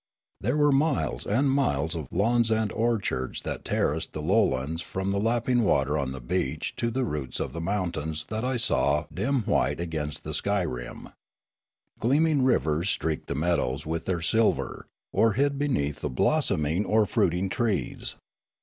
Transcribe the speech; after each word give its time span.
There 0.39 0.57
were 0.57 0.71
miles 0.71 1.27
and 1.27 1.51
miles 1.51 1.93
of 1.93 2.11
lawns 2.11 2.49
and 2.49 2.71
orchards 2.71 3.43
that 3.43 3.63
terraced 3.63 4.13
the 4.13 4.21
lowlands 4.23 4.81
from 4.81 5.11
the 5.11 5.19
lapping 5.19 5.61
water 5.61 5.95
on 5.95 6.11
the 6.11 6.19
beach 6.19 6.75
to 6.77 6.89
the 6.89 7.03
roots 7.05 7.39
of 7.39 7.53
the 7.53 7.61
mountains 7.61 8.25
that 8.29 8.43
I 8.43 8.57
saw 8.57 9.05
dim 9.13 9.43
white 9.43 9.79
against 9.79 10.23
the 10.23 10.33
sky 10.33 10.63
rim. 10.63 11.09
Gleaming 11.99 12.41
rivers 12.43 12.89
streaked 12.89 13.27
the 13.27 13.35
meadows 13.35 13.85
with 13.85 14.05
their 14.05 14.21
silver, 14.23 14.87
or 15.13 15.33
hid 15.33 15.59
beneath 15.59 16.01
the 16.01 16.09
blossoming 16.09 16.83
or 16.83 17.05
fruit 17.05 17.35
ing 17.35 17.49
trees. 17.49 18.15